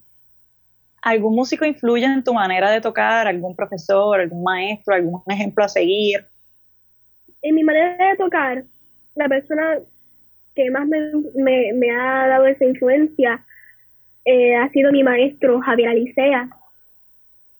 [1.02, 3.28] ¿Algún músico influye en tu manera de tocar?
[3.28, 6.26] ¿Algún profesor, algún maestro, algún ejemplo a seguir?
[7.42, 8.64] En mi manera de tocar,
[9.16, 9.80] la persona
[10.56, 13.44] que más me, me, ha dado esa influencia
[14.26, 16.50] eh, ha sido mi maestro Javier Alicea,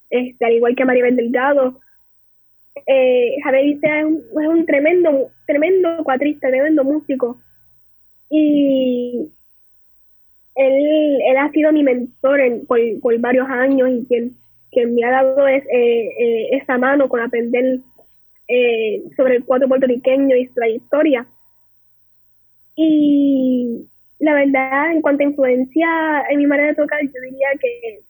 [0.10, 1.82] este, al igual que Maribel Delgado,
[2.76, 7.38] eh, Javier Isea es un, tremendo, tremendo cuatrista, tremendo músico.
[8.30, 9.32] Y
[10.56, 14.36] él, él ha sido mi mentor por, varios años y quien,
[14.72, 17.80] quien me ha dado es, eh, eh, esa mano con aprender
[18.48, 21.26] eh, sobre el cuatro puertorriqueño y su trayectoria.
[22.76, 23.88] Y
[24.20, 28.02] la verdad, en cuanto a influencia en mi manera de tocar, yo diría que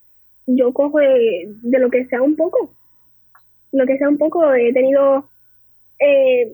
[0.47, 2.73] yo cojo de, lo que sea un poco.
[3.73, 5.29] Lo que sea un poco, he tenido
[5.99, 6.53] eh,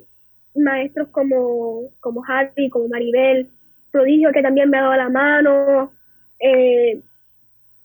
[0.56, 2.24] maestros como, como
[2.72, 3.48] como Maribel,
[3.92, 5.92] Prodigio, que también me ha dado la mano,
[6.40, 7.00] eh,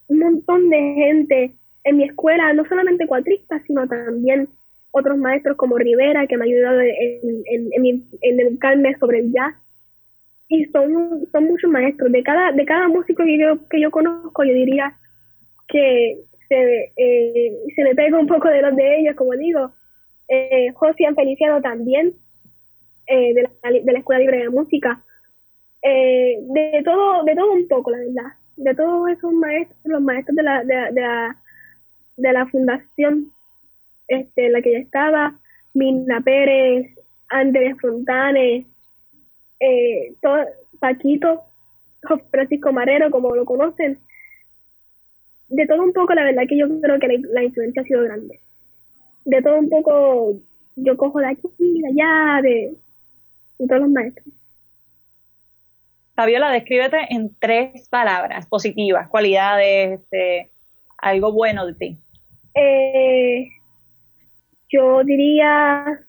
[0.09, 1.53] un montón de gente
[1.85, 4.49] en mi escuela, no solamente cuatristas, sino también
[4.91, 9.55] otros maestros como Rivera, que me ha ayudado en, en, en, educarme sobre el jazz.
[10.49, 12.13] Y son, son muchos maestros.
[12.13, 14.95] De cada, de cada músico que yo, que yo conozco, yo diría
[15.67, 19.73] que se, eh, se me pega un poco de los de ellos, como digo.
[20.29, 22.13] Eh, Josian Feliciano también,
[23.07, 25.03] eh, de, la, de la Escuela Libre de Música.
[25.83, 28.33] Eh, de todo de todo un poco, la verdad.
[28.57, 31.37] De todos esos maestros, los maestros de la, de, de la,
[32.17, 33.33] de la fundación
[34.09, 35.35] este, la que ya estaba,
[35.73, 36.91] Minna Pérez,
[37.29, 38.67] Andrés Fontanes,
[39.61, 40.15] eh,
[40.79, 41.43] Paquito,
[42.31, 43.99] Francisco Marero, como lo conocen.
[45.49, 48.41] De todo un poco, la verdad que yo creo que la, influencia ha sido grande.
[49.25, 50.35] De todo un poco,
[50.77, 52.75] yo cojo de aquí, de allá, de,
[53.59, 54.27] todos los maestros.
[56.15, 60.51] Fabiola, descríbete en tres palabras positivas, cualidades, este,
[60.99, 61.99] algo bueno de ti.
[62.55, 63.49] Eh,
[64.71, 66.01] yo diría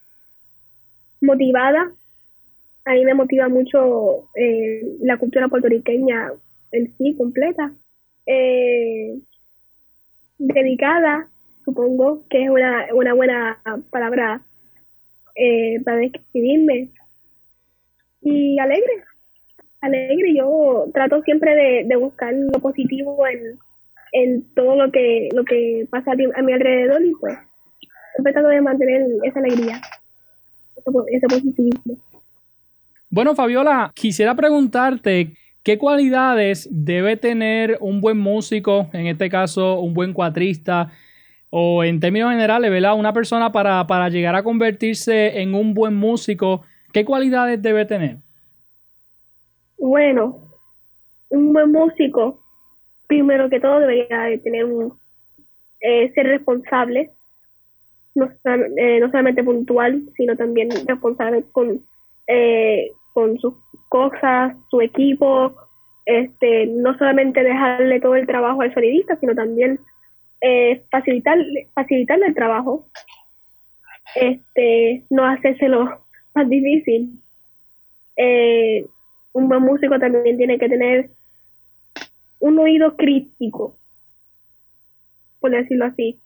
[1.22, 1.92] motivada.
[2.86, 6.32] A mí me motiva mucho eh, la cultura puertorriqueña
[6.72, 7.72] en sí, completa.
[8.26, 9.20] Eh,
[10.38, 11.28] dedicada,
[11.64, 13.60] supongo que es una, una buena
[13.90, 14.42] palabra
[15.36, 16.90] eh, para describirme.
[18.22, 19.04] Y alegre,
[19.82, 20.36] alegre.
[20.36, 23.60] Yo trato siempre de, buscar lo positivo en,
[24.14, 27.38] en todo lo que, lo que pasa a mi alrededor y pues
[28.24, 29.82] tratando de mantener esa alegría,
[31.12, 31.98] ese positivismo.
[33.10, 35.34] Bueno, Fabiola, quisiera preguntarte
[35.66, 40.92] qué cualidades debe tener un buen músico, en este caso un buen cuatrista,
[41.50, 42.98] o en términos generales, ¿verdad?
[42.98, 46.62] Una persona para, para llegar a convertirse en un buen músico,
[46.94, 48.18] ¿qué cualidades debe tener?
[49.80, 50.38] Bueno,
[51.30, 52.40] un buen músico,
[53.08, 54.94] primero que todo, debería tener un,
[55.82, 57.10] eh, ser responsable
[58.14, 58.30] no,
[58.78, 61.82] eh, no solamente puntual, sino también responsable con,
[62.28, 63.56] eh, con sus
[63.90, 65.56] cosas, su equipo,
[66.06, 69.80] este, no solamente dejarle todo el trabajo al sonidista, sino también
[70.42, 71.68] eh, facilitarle,
[72.28, 72.86] el trabajo,
[74.16, 76.02] este, no hacérselo
[76.36, 77.20] más difícil.
[78.18, 78.86] Eh,
[79.34, 81.10] un buen músico también tiene que tener
[82.40, 83.76] un oído crítico,
[85.40, 86.20] por decirlo así.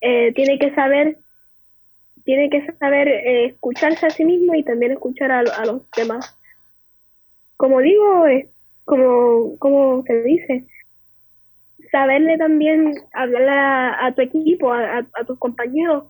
[0.00, 1.16] Eh, tiene que saber
[2.24, 6.38] tiene que saber eh, escucharse a sí mismo y también escuchar a, los demás.
[7.62, 8.48] Como digo, es
[8.84, 10.64] como, como se dice,
[11.92, 16.06] saberle también hablar a, tu equipo, a, tus compañeros,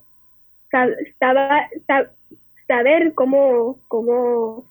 [2.66, 4.64] saber cómo, cómo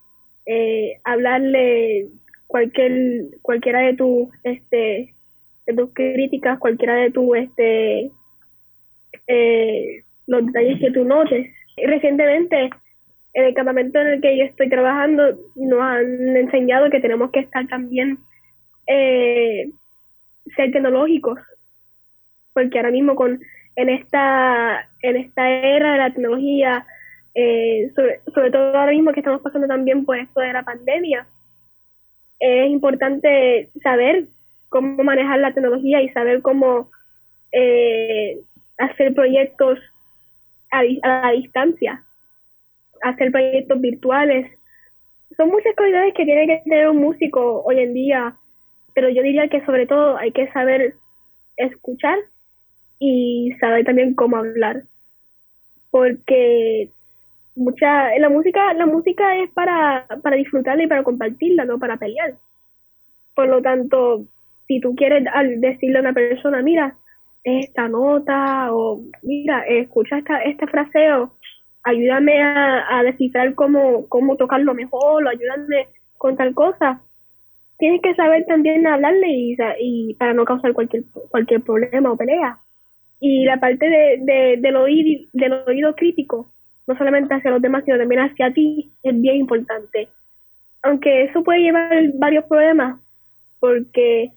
[0.47, 2.07] eh, hablarle
[2.47, 5.13] cualquier cualquiera de tus este
[5.67, 8.11] de tus críticas, cualquiera de tus este
[9.27, 11.47] eh, los detalles que tú notes.
[11.77, 12.71] Recientemente,
[13.33, 17.39] en el campamento en el que yo estoy trabajando, nos han enseñado que tenemos que
[17.39, 18.17] estar también
[18.87, 19.69] eh,
[20.55, 21.39] ser tecnológicos,
[22.53, 23.39] porque ahora mismo con
[23.75, 26.85] en esta en esta era de la tecnología,
[27.33, 31.25] eh, sobre, todo ahora mismo que estamos pasando también por esto de la pandemia,
[32.39, 34.25] es importante saber
[34.69, 36.89] cómo manejar la tecnología y saber cómo
[37.51, 38.39] eh,
[38.77, 39.79] hacer proyectos
[40.71, 42.03] a, distancia,
[43.01, 44.51] hacer proyectos virtuales.
[45.37, 48.35] Son muchas cualidades que tiene que tener un músico hoy en día,
[48.93, 50.95] pero yo diría que sobre todo hay que saber
[51.57, 52.17] escuchar
[52.99, 54.83] y saber también cómo hablar.
[55.89, 56.89] Porque
[57.55, 62.33] mucha la música la música es para, para disfrutarla y para compartirla, no para pelear.
[63.35, 64.25] Por lo tanto,
[64.67, 65.25] si tú quieres
[65.57, 66.95] decirle a una persona, mira,
[67.43, 71.31] esta nota o mira, escucha esta, este fraseo,
[71.83, 77.01] ayúdame a, descifrar cómo, cómo tocarlo mejor o ayúdame con tal cosa.
[77.77, 82.57] Tienes que saber también hablarle y, y para no causar cualquier, cualquier problema o pelea.
[83.19, 86.51] Y la parte de, del, oído, del oído crítico,
[86.87, 90.09] no solamente hacia los demás, sino también hacia ti, es bien importante.
[90.83, 92.99] Aunque eso puede llevar varios problemas,
[93.59, 94.31] porque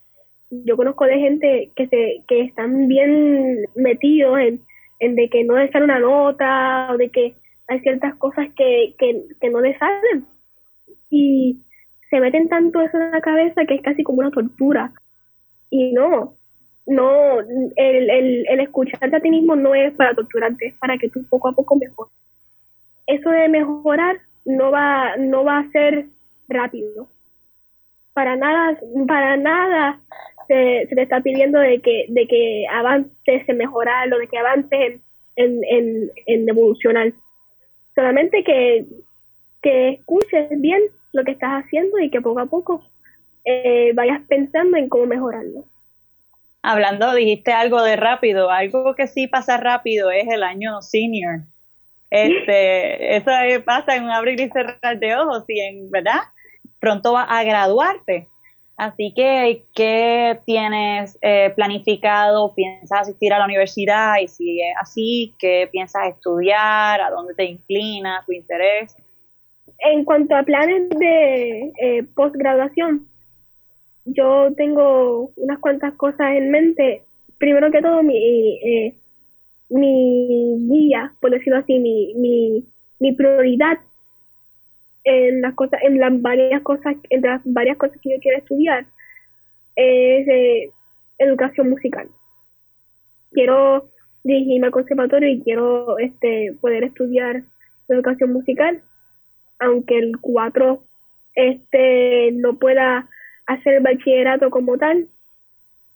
[0.51, 4.61] yo conozco de gente que se que están bien metidos en,
[5.09, 7.35] de que no dejan una nota o de que
[7.69, 10.27] hay ciertas cosas que, que, no les salen
[11.11, 11.61] y
[12.11, 14.93] se meten tanto eso en la cabeza que es casi como una tortura.
[15.71, 16.35] Y no,
[16.87, 21.09] no, el, el, el escucharte a ti mismo no es para torturarte, es para que
[21.09, 22.13] tú poco a poco mejores.
[23.07, 26.07] Eso de mejorar no va, no va a ser
[26.49, 27.09] rápido.
[28.13, 30.01] Para nada, para nada
[30.47, 34.39] se, se te está pidiendo de que, de que avances en mejorar o de que
[34.39, 35.01] avances
[35.37, 37.13] en, en, en, evolucionar.
[37.95, 38.85] Solamente que,
[39.63, 40.83] que escuches bien
[41.13, 42.83] lo que estás haciendo y que poco a poco
[43.45, 45.65] eh, vayas pensando en cómo mejorarlo.
[46.63, 51.41] Hablando, dijiste algo de rápido, algo que sí pasa rápido es el año senior.
[52.11, 53.31] Este, eso
[53.65, 56.21] pasa en un abrir y cerrar de ojos y en, ¿verdad?
[56.81, 58.29] Pronto va a graduarte.
[58.77, 62.53] Así que, ¿qué tienes eh, planificado?
[62.55, 64.15] ¿Piensas asistir a la universidad?
[64.21, 67.01] Y si es así, ¿qué piensas estudiar?
[67.01, 68.27] ¿A dónde te inclinas?
[68.27, 68.97] ¿Tu interés?
[69.79, 73.07] En cuanto a planes de eh, postgraduación,
[74.07, 77.03] yo tengo unas cuantas cosas en mente.
[77.39, 78.17] Primero que todo, mi,
[78.57, 78.95] eh,
[79.69, 82.65] mi guía, por decirlo así, mi, mi,
[82.99, 83.79] mi prioridad
[85.05, 88.87] en las cosas, en las varias cosas, entre las varias cosas que yo quiero estudiar,
[89.77, 90.73] es
[91.19, 92.09] educación musical.
[93.33, 93.91] Quiero
[94.23, 97.43] dirigirme al conservatorio y quiero este poder estudiar
[97.89, 98.83] educación musical,
[99.59, 100.83] aunque el 4
[101.35, 103.09] este no pueda
[103.47, 105.09] hacer el bachillerato como tal,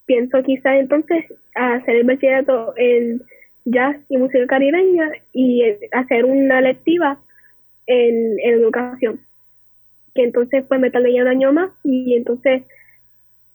[0.04, 3.22] pienso quizás entonces hacer el bachillerato en
[3.64, 7.18] jazz y música caribeña y hacer una lectiva
[7.88, 9.20] en, educación.
[10.14, 12.62] Que entonces pues me tardaría un año más y entonces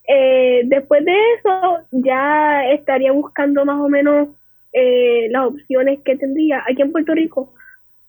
[0.06, 4.28] eh, después de eso ya estaría buscando más o menos
[4.72, 6.62] eh, las opciones que tendría.
[6.68, 7.54] Aquí en Puerto Rico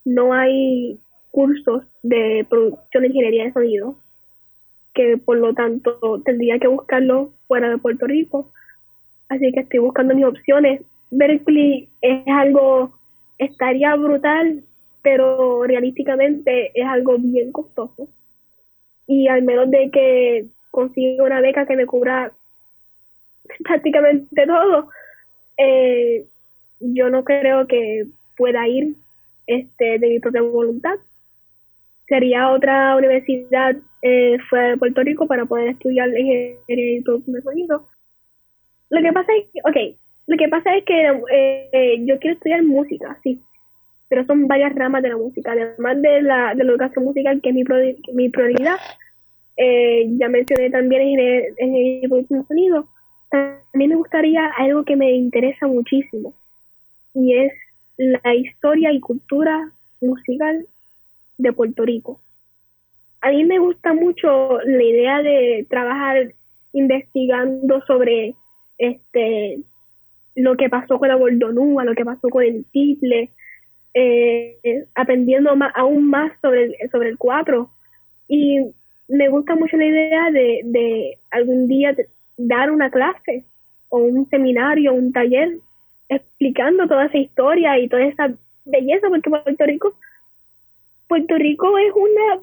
[0.04, 1.00] no hay
[1.32, 3.96] cursos de producción de ingeniería de sonido,
[4.94, 8.52] que por lo tanto tendría que buscarlo fuera de Puerto Rico.
[9.30, 10.82] Así que estoy buscando mis opciones.
[11.12, 12.92] Berkeley es algo,
[13.38, 14.64] estaría brutal
[15.06, 18.10] pero realísticamente es algo bien costoso.
[19.06, 22.32] Y al menos de que consiga una beca que me cubra
[23.64, 24.90] prácticamente todo,
[25.58, 26.26] eh,
[26.80, 28.96] yo no creo que pueda ir
[29.46, 30.96] este, de mi propia voluntad.
[32.08, 37.42] Sería otra universidad eh, fuera de Puerto Rico para poder estudiar ingeniería y producción de
[37.44, 37.88] sonido.
[38.90, 42.64] Lo que pasa es que, ok, lo que pasa es que eh, yo quiero estudiar
[42.64, 43.40] música, sí,
[44.08, 47.56] pero son varias ramas de la música, además de la, de educación musical, que es
[47.56, 47.64] mi,
[48.14, 48.78] mi prioridad.
[49.58, 51.20] Eh, ya mencioné también
[51.58, 52.88] en el sonido.
[53.30, 56.34] También me gustaría algo que me interesa muchísimo,
[57.14, 57.54] y es
[57.98, 60.68] la historia y cultura musical
[61.38, 62.22] de Puerto Rico.
[63.22, 66.34] A mí me gusta mucho la idea de trabajar
[66.74, 68.36] investigando sobre
[68.78, 69.60] este
[70.36, 73.30] lo que pasó con la Bordonúa, lo que pasó con el Tiple,
[73.96, 77.70] eh, aprendiendo aún más sobre el, sobre el 4.
[78.28, 78.60] Y
[79.08, 81.96] me gusta mucho la idea de, de algún día
[82.38, 83.46] dar una clase
[83.90, 85.58] o un seminario, un taller
[86.10, 88.34] explicando toda esa historia y toda esa
[88.66, 89.94] belleza, porque Puerto Rico,
[91.08, 92.42] Puerto Rico es una,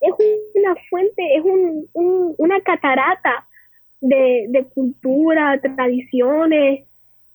[0.00, 0.12] es
[0.54, 1.88] una fuente, es un,
[2.36, 3.46] una catarata
[4.00, 6.84] de cultura, tradiciones,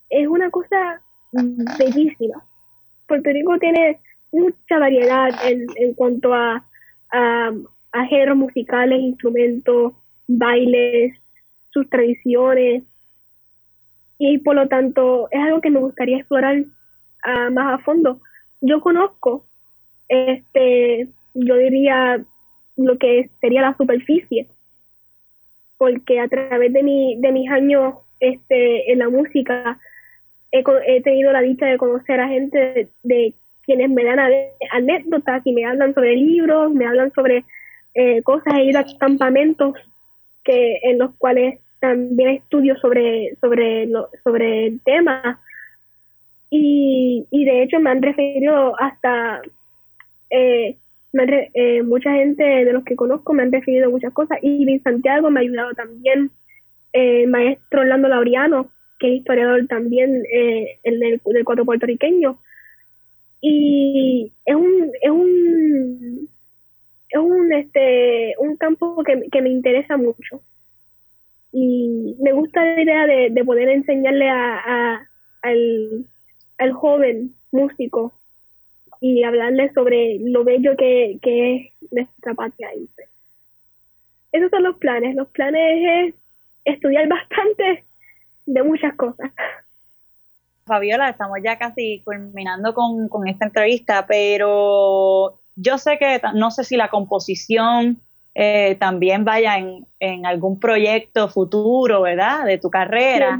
[0.09, 1.01] es una cosa
[1.79, 2.43] bellísima.
[3.07, 3.99] Puerto Rico tiene
[4.31, 6.63] mucha variedad en, en cuanto a,
[8.09, 9.93] géneros musicales, instrumentos,
[10.27, 11.15] bailes,
[11.71, 12.83] sus tradiciones.
[14.19, 16.63] Y por lo tanto es algo que me gustaría explorar
[17.23, 18.19] ah, más a fondo.
[18.61, 19.45] Yo conozco,
[20.09, 22.23] este, yo diría
[22.75, 24.47] lo que sería la superficie,
[25.77, 29.79] porque a través de, mi, de mis años este, en la música
[30.51, 33.33] he, tenido la dicha de conocer a gente de,
[33.63, 34.19] quienes me dan
[34.71, 37.43] anécdotas y me hablan sobre libros, me hablan sobre
[37.95, 39.75] eh, cosas, he ido a campamentos
[40.45, 43.89] que, en los cuales también estudio sobre, sobre,
[44.23, 45.41] sobre el tema.
[46.49, 49.41] Y, y de hecho me han referido hasta,
[50.29, 50.77] eh,
[51.53, 54.37] eh, mucha gente de los que conozco me han referido muchas cosas.
[54.41, 56.31] Y en Santiago me ha ayudado también
[56.93, 58.69] el maestro Orlando Laureano,
[58.99, 62.39] que es historiador también eh, el del, cuatro puertorriqueño.
[63.41, 66.29] Y es un, es un,
[67.09, 70.41] es un, este, un campo que, que me interesa mucho.
[71.51, 75.07] Y me gusta la idea de, de poder enseñarle a,
[75.41, 76.05] al,
[76.57, 78.13] al joven músico
[78.99, 82.69] y hablarle sobre lo bello que, que es nuestra patria.
[84.31, 85.15] esos son los planes.
[85.15, 86.15] Los planes es
[86.65, 87.83] estudiar bastante
[88.47, 89.31] de muchas cosas.
[90.65, 96.63] Fabiola, estamos ya casi culminando con, con esta entrevista, pero yo sé que no sé
[96.63, 98.01] si la composición
[98.35, 102.45] eh, también vaya en, en, algún proyecto futuro, ¿verdad?
[102.45, 103.39] De tu carrera.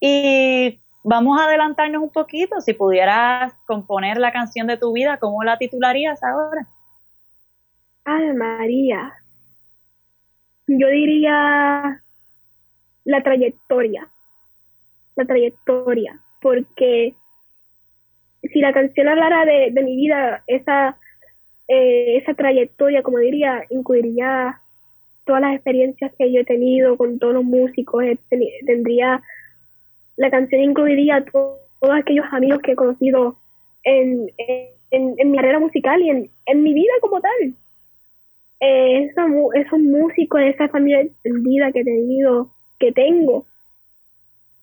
[0.00, 5.44] Y vamos a adelantarnos un poquito, si pudieras componer la canción de tu vida, ¿cómo
[5.44, 6.66] la titularías ahora?
[8.04, 9.12] Ay, María.
[10.66, 12.02] Yo diría
[13.06, 14.08] la trayectoria.
[15.14, 16.20] La trayectoria.
[16.42, 17.14] Porque
[18.42, 20.98] si la canción hablara de, mi vida, esa
[21.68, 24.60] eh, esa trayectoria, como diría, incluiría
[25.24, 28.04] todas las experiencias que yo he tenido con todos los músicos,
[28.64, 29.22] tendría,
[30.16, 31.58] la canción incluiría todos
[31.92, 33.36] aquellos amigos que he conocido
[33.82, 34.30] en,
[34.90, 37.54] en, mi carrera musical y en, en mi vida como tal.
[38.60, 39.10] Eh,
[39.54, 43.46] esos músicos, esa familia extendida que he tenido, que tengo.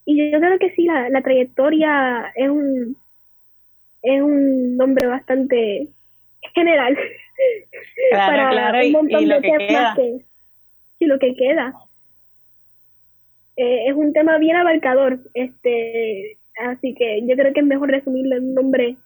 [0.04, 2.96] Y yo creo que sí, la, la trayectoria es un,
[4.02, 5.88] es un nombre bastante
[6.54, 6.96] general.
[8.10, 10.18] Para un montón de temas que
[10.98, 11.74] sí lo que queda.
[13.56, 18.36] Eh, es un tema bien abarcador este así que yo creo que es mejor resumirlo
[18.36, 18.96] en un nombre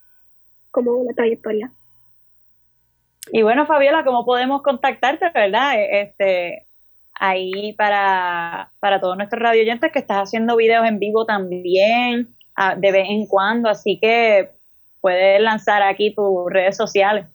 [0.71, 1.71] como una trayectoria.
[3.31, 6.65] Y bueno Fabiola cómo podemos contactarte verdad e, este
[7.19, 12.29] ahí para para todos nuestros radioyentes que estás haciendo videos en vivo también
[12.77, 14.49] de vez en cuando así que
[15.01, 17.25] puedes lanzar aquí tus redes sociales.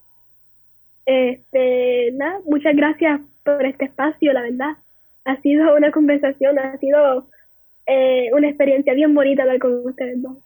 [1.05, 4.77] este, nada, muchas gracias por este espacio, la verdad.
[5.25, 7.29] Ha sido una conversación, ha sido
[7.87, 10.39] eh, una experiencia bien bonita hablar con ustedes dos.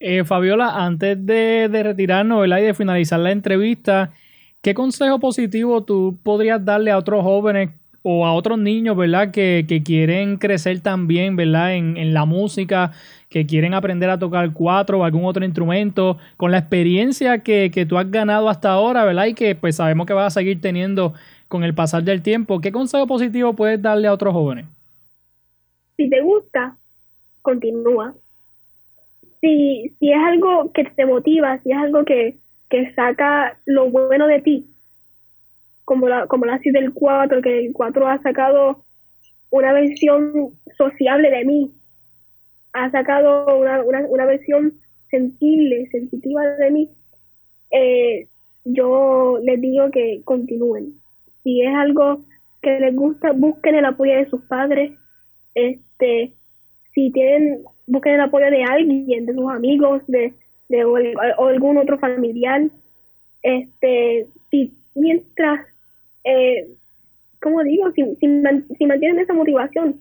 [0.00, 4.12] Eh, Fabiola, antes de, de retirarnos y de finalizar la entrevista,
[4.62, 7.70] ¿qué consejo positivo tú podrías darle a otros jóvenes
[8.02, 9.30] o a otros niños, ¿verdad?
[9.30, 11.74] Que, que quieren crecer también, ¿verdad?
[11.74, 12.92] En, en, la música,
[13.28, 17.86] que quieren aprender a tocar cuatro o algún otro instrumento, con la experiencia que, que
[17.86, 19.26] tú has ganado hasta ahora, ¿verdad?
[19.26, 21.14] Y que pues sabemos que vas a seguir teniendo
[21.48, 22.60] con el pasar del tiempo.
[22.60, 24.66] ¿Qué consejo positivo puedes darle a otros jóvenes?
[25.96, 26.76] Si te gusta,
[27.42, 28.14] continúa.
[29.40, 32.36] Si, si es algo que te motiva, si es algo que,
[32.68, 34.69] que saca lo bueno de ti,
[35.90, 38.84] como la, como la sido del 4, que el 4 ha sacado
[39.50, 41.72] una versión sociable de mí,
[42.72, 44.74] ha sacado una, una, una versión
[45.10, 46.90] sensible, sensitiva de mí,
[47.72, 48.28] eh,
[48.64, 50.94] yo les digo que continúen.
[51.42, 52.20] Si es algo
[52.62, 54.92] que les gusta, busquen el apoyo de sus padres.
[55.56, 56.34] Este,
[56.94, 60.34] si tienen, busquen el apoyo de alguien, de sus amigos, de,
[60.68, 62.62] de o, algún otro familiar.
[63.42, 65.66] Este, si mientras
[66.24, 66.68] eh,
[67.40, 70.00] como digo, si, si, mantienen esa motivación,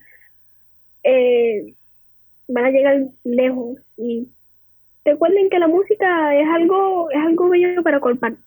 [1.03, 1.73] eh,
[2.47, 3.79] van a llegar lejos.
[3.97, 4.27] Y
[5.05, 8.01] recuerden que la música es algo, es algo bello para,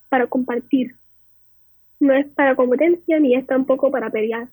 [0.09, 0.95] para compartir.
[2.01, 4.49] No es para competencia ni es tampoco para pelear.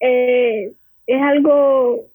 [0.00, 0.72] Eh,
[1.06, 2.06] es algo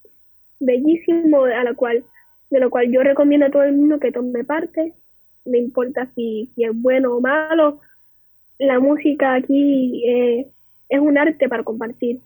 [0.59, 2.03] bellísimo a la cual,
[2.49, 4.93] de lo cual yo recomiendo a todo el mundo que tome parte.
[5.45, 7.81] No importa si, si es bueno o malo,
[8.61, 10.47] la música aquí eh,
[10.89, 12.19] es un arte para compartir.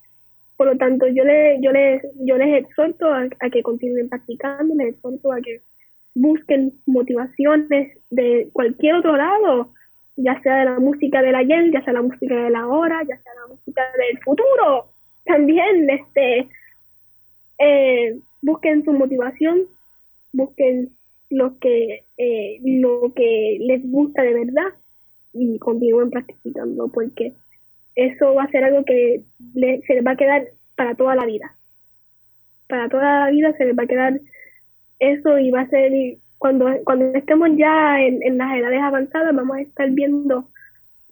[0.57, 1.23] Por lo tanto, yo,
[1.61, 5.61] yo, les, yo les exhorto a, que continúen practicando, les exhorto a que
[6.13, 9.71] busquen motivaciones de cualquier otro lado,
[10.17, 13.17] ya sea de la música del ayer, ya sea la música de la hora, ya
[13.17, 14.89] sea la música del futuro.
[15.25, 16.47] También este,
[17.59, 19.61] eh, busquen su motivación,
[20.33, 20.89] busquen
[21.29, 24.73] lo que, eh, lo que les gusta de verdad
[25.35, 27.33] y continúen practicando porque
[27.95, 29.21] eso va a ser algo que
[29.53, 30.43] se les va a quedar
[30.75, 31.55] para toda la vida.
[32.67, 34.19] Para toda la vida se les va a quedar
[34.99, 35.91] eso y va a ser
[36.37, 40.49] cuando, cuando estemos ya en, en las edades avanzadas vamos a estar viendo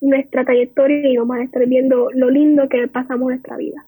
[0.01, 3.85] nuestra trayectoria y vamos a estar viendo lo lindo que pasamos nuestra vida.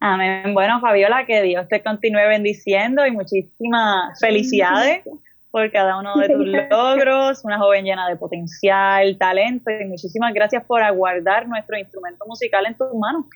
[0.00, 0.54] Amén.
[0.54, 5.02] Bueno, Fabiola, que Dios te continúe bendiciendo y muchísimas felicidades
[5.50, 10.64] por cada uno de tus logros, una joven llena de potencial, talento y muchísimas gracias
[10.64, 13.26] por aguardar nuestro instrumento musical en tus manos.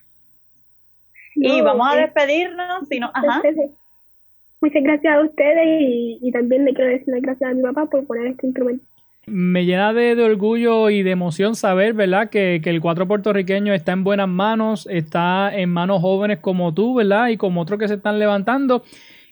[1.34, 2.88] y vamos a despedirnos.
[2.88, 3.42] Si no, ajá.
[4.60, 5.66] Muchas gracias a ustedes
[6.20, 8.84] y, también le quiero decir gracias a mi papá por poner este instrumento.
[9.26, 12.30] Me llena de, orgullo y de emoción saber, ¿verdad?
[12.30, 16.94] Que, que, el cuatro puertorriqueño está en buenas manos, está en manos jóvenes como tú,
[16.94, 17.28] ¿verdad?
[17.28, 18.84] Y como otros que se están levantando.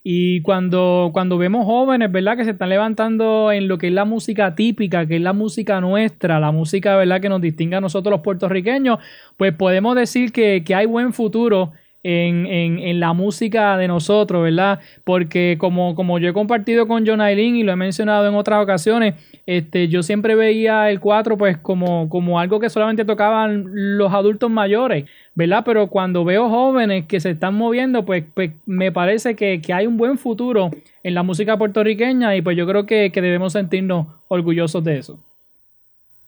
[0.03, 2.37] Y cuando, cuando vemos jóvenes, ¿verdad?
[2.37, 5.81] Que se están levantando en lo que es la música típica, que es la música
[5.81, 7.21] nuestra, la música, ¿verdad?
[7.21, 8.99] Que nos distingue a nosotros los puertorriqueños,
[9.37, 11.73] pues podemos decir que, que hay buen futuro
[12.03, 14.81] en, en, en, la música de nosotros, ¿verdad?
[15.05, 18.63] Porque como, como yo he compartido con John Aileen y lo he mencionado en otras
[18.63, 23.65] ocasiones, este, yo siempre veía el 4 pues como, como algo que solamente tocaban
[23.99, 25.63] los adultos mayores, ¿verdad?
[25.65, 29.87] Pero cuando veo jóvenes que se están moviendo, pues, pues me parece que, que, hay
[29.87, 30.71] un buen futuro
[31.03, 35.19] en la música puertorriqueña y pues yo creo que, que debemos sentirnos orgullosos de eso.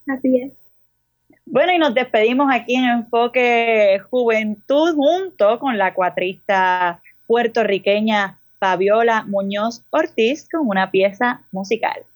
[0.07, 0.62] Así es.
[1.53, 9.84] Bueno, y nos despedimos aquí en Enfoque Juventud junto con la cuatrista puertorriqueña Fabiola Muñoz
[9.90, 12.07] Ortiz con una pieza musical.